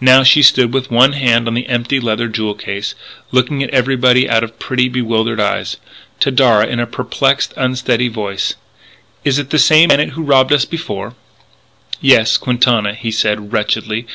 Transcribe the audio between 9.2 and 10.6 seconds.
"Is it the same bandit who robbed